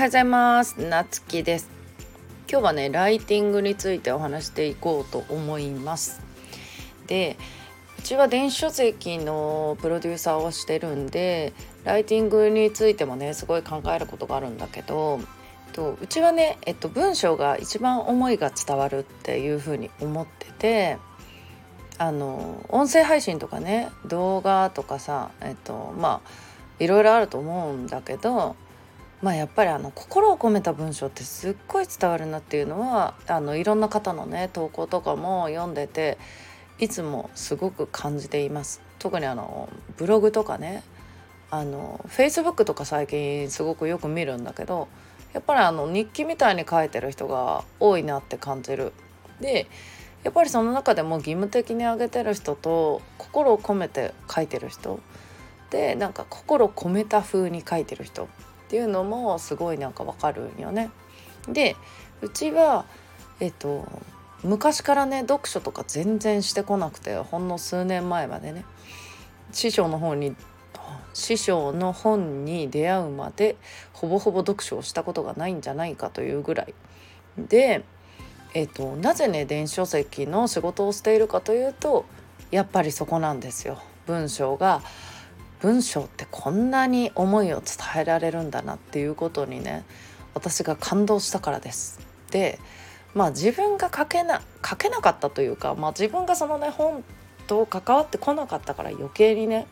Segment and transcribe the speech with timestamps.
[0.00, 0.80] はようございます。
[0.80, 1.68] なつきです。
[2.50, 6.22] 今日はねライティングについてお話していこうと思います。
[7.06, 7.36] で
[7.98, 11.52] うちは電子書籍のプロデューサーをしてるんで
[11.84, 15.20] ライティングについてもねすごい考えることがあるんだけど
[15.74, 20.96] とうちはね、えっと、文章が一番思いが伝わるっていうふうに思ってて
[21.98, 28.56] あの音声配信とかね動画とかさえっとまあいろいろあると思うんだけど
[29.22, 36.16] まあやっぱりあの心を込めた文章ってすっごい伝わるなっていうのはあのいろんな方のね投稿とかも読んでて
[36.78, 38.80] いつもすごく感じています。
[38.98, 40.82] 特にあのブログとかね
[41.50, 44.88] あのフェイスブックとか最近すごくよく見るんだけど
[45.32, 48.92] やっぱりあの日記みたいに書いてる人が多いなって感じる。
[49.40, 49.66] で
[50.22, 55.00] やっぱりその中でも義務的にあげてる人と心を込めて書いてる人
[55.70, 58.28] でなんか心込めた風に書いてる人
[58.70, 60.90] っていうのもすごいなんかわかるんよね。
[61.48, 61.74] で
[62.22, 62.84] うちは
[63.40, 63.84] えっと
[64.44, 68.64] 昔からね読書とか全然してこなくてほんの数年前までね
[69.50, 70.36] 師匠の方に
[71.14, 73.56] 師匠の本に出会うまで
[73.92, 76.74] ほぼほぼ読書をしたことがないんじゃないかというぐらい
[77.36, 77.82] で、
[78.54, 82.04] えっと、なぜね電子書籍の仕事をしているかというと
[82.52, 83.82] やっぱりそこなんですよ。
[84.06, 84.80] 文章が
[85.60, 89.84] 文章ってこんなに思いを伝えられるんだなっていうことにね
[90.34, 92.00] 私が感動したからです。
[92.30, 92.58] で
[93.14, 97.04] まあ自分が書けな書けなかったというか、まあ、自分がそのね本
[97.46, 99.66] と関わってこなかったから余計にね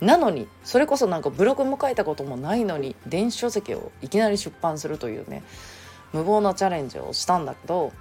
[0.00, 5.42] なのにそれこそなんかブログも書いたこともないのに電子書籍をいきなり出版するというね
[6.12, 7.92] 無謀なチャレンジをしたんだけど、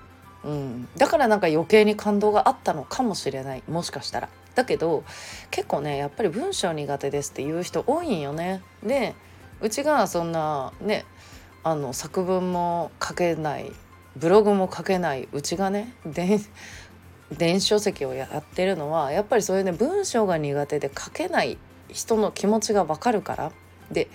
[0.43, 4.29] うん、だからなんか余計に感動があったのかもしれないもしかしたら。
[4.55, 5.03] だけど
[5.51, 8.61] 結構ねやっぱり文章苦手ですっていう人多いんよね。
[8.83, 9.15] で
[9.61, 11.05] うちがそんなね
[11.63, 13.71] あの作文も書けない
[14.15, 21.57] ブログも書けないうちがね電子書籍をやってるのはやっぱりそういうね文章が苦手で書けない
[21.89, 23.51] 人の気持ちがわかるから
[23.91, 24.09] で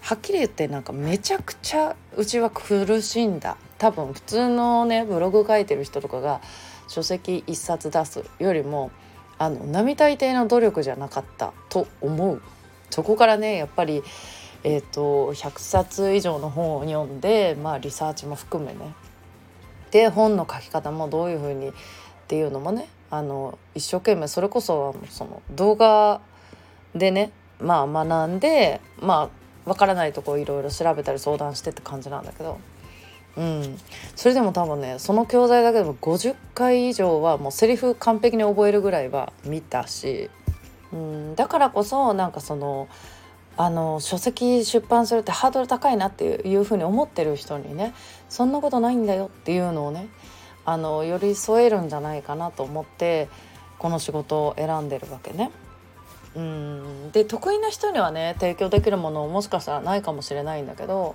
[0.00, 6.40] はっきり言ってなんかめちゃくちゃうちは苦しんだ多分普通のねブログ書いてる人とかが
[6.88, 8.90] 書籍一冊出すよりも
[9.38, 12.42] あの並大抵の努力じゃなかったと思う。
[12.90, 14.02] そこからねやっぱり、
[14.62, 18.94] えーと、100冊以上の本を読んで、まあ、リサーチも含めね。
[19.90, 21.72] で本の書き方もどういうふうにっ
[22.28, 26.20] ていうのもねあの一生懸命それこそその動画
[26.94, 27.30] でね
[27.60, 29.30] まあ学んでま
[29.64, 32.58] あ分からないとこいろいろ調べたり相談してって感じなんだけど。
[33.36, 33.78] うん、
[34.14, 40.30] それでも多分ねその教材だけでも50回以上はもうセリフ完璧に覚えるぐらいは見たし、
[40.92, 42.88] うん、だからこそなんかその
[43.56, 47.94] あの書籍出版するってハードル高いなっていうふうに思ってる人にね
[48.28, 50.08] そんなことないんだよっていうのをね
[50.64, 53.28] あの寄り添えるんじゃないかなと思って
[53.78, 55.50] この仕事を選んでるわけね。
[56.34, 57.12] うん。
[57.12, 61.14] で得意な人にはね提供できるものもしかしたらないかもしれないんだけど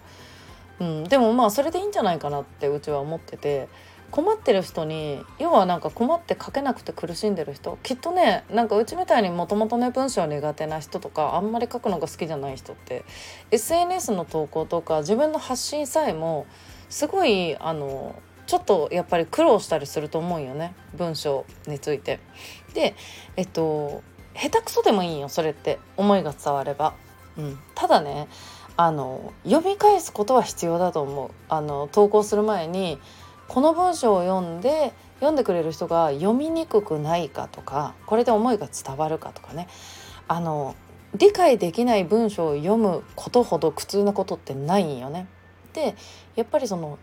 [0.79, 3.67] うん、でもまあそれでいいんじゃないかなってうちは思ってて
[4.11, 13.05] 困ってる人に要はなんか困って書けなくて苦しんでる人きっとねなんかうちみたいにもともとね文章苦手な人とかあんまり書くのが好きじゃない人って
[13.51, 16.47] SNS の投稿とか自分の発信さえも
[16.89, 18.15] すごいあの
[18.47, 22.19] ちょっとやっぱり苦労したりすると思うよね文章について。
[22.73, 22.95] で
[23.35, 24.01] えっと
[24.35, 26.93] 下手くそでもいいよそれって思いが伝われば。
[27.37, 28.27] うん、ただね
[28.79, 32.97] あの読み返すことは必要だと思うあの投稿する前に
[33.49, 39.67] この文章を読んで読んでくれる人が読みにくくないかとかこれで思いが伝わるかとかね
[40.29, 40.77] あの
[41.13, 45.27] 理解できない文章を読むことほど苦痛なことってないんよね。
[45.73, 45.93] で
[46.37, 46.97] やっぱりその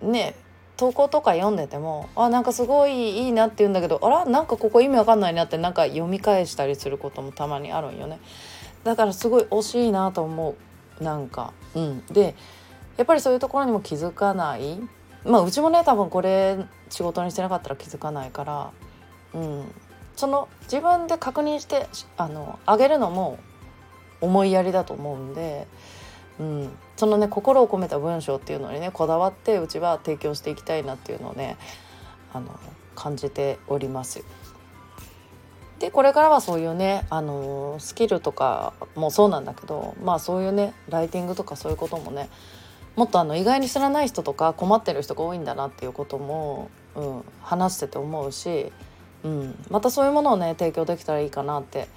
[0.00, 0.34] ね
[0.78, 8.18] 投稿とか読んでてもあなんかすごいいいなって言うんだけどあらなんかここ意味わかんないなってなんか読み返したりすることもたまにあるんよね。
[8.82, 10.71] だからすごい惜しいなと思う。
[11.02, 11.52] なんか。
[11.74, 12.06] うん。
[12.06, 12.34] で
[12.96, 14.80] やっぱりそういうところにも気づかない。
[15.24, 16.58] まあうちもね多分これ
[16.90, 18.70] 仕事にしてなかったら気づかないから。
[19.34, 19.72] うん。
[20.16, 23.38] その自分で確認してあの上げるのも
[24.20, 25.66] 思いやりだと思うんで、
[26.38, 31.56] うん、そのね心を込めた文章っていうのにねこだわってうちは提供していきたいなっていうのをね
[32.32, 32.58] あの
[32.94, 34.24] 感じております。
[35.82, 42.28] でこれからはそういうね、あのスキルとかもそうなんだけどまあそういうねライティングとかそういうこともね
[42.94, 48.70] もっとあの意外に知らない人とか困ってる人が多いんだなっていうことも、うん、話してて思うし、
[49.24, 51.88] うん、またそういうものをね提供できたらいいかなって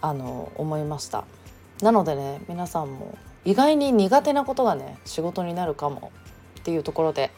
[0.00, 1.26] あの思いました。
[1.82, 6.10] なのでね皆さんも意外に苦手なことがね仕事になるかも
[6.58, 7.30] っていうところで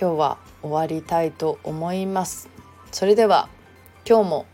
[0.00, 2.48] 今日は終わりたいと思います
[2.92, 3.48] それでは
[4.08, 4.46] 今日も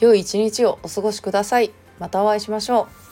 [0.00, 1.70] 良い一日をお過ごしください。
[1.98, 3.07] またお会いしましょう。